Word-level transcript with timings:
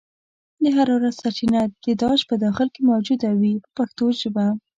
د 0.63 0.65
حرارت 0.77 1.13
سرچینه 1.21 1.61
د 1.83 1.85
داش 2.01 2.19
په 2.29 2.35
داخل 2.45 2.67
کې 2.73 2.81
موجوده 2.91 3.29
وي 3.39 3.53
په 3.63 3.69
پښتو 3.77 4.05
ژبه. 4.21 4.45